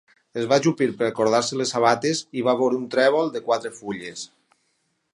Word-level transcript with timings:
Es 0.43 0.45
va 0.53 0.57
ajupir 0.61 0.87
per 1.01 1.09
cordar-se 1.19 1.59
les 1.61 1.75
sabates 1.75 2.23
i 2.41 2.45
va 2.49 2.57
veure 2.65 2.81
un 2.83 2.91
trèvol 2.97 3.33
de 3.37 3.47
quatre 3.51 3.75
fulles. 3.83 4.29